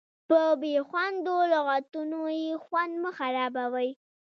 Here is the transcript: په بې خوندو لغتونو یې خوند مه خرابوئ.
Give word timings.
په 0.29 0.41
بې 0.61 0.75
خوندو 0.87 1.35
لغتونو 1.53 2.21
یې 2.41 2.53
خوند 2.63 2.93
مه 3.03 3.11
خرابوئ. 3.17 3.89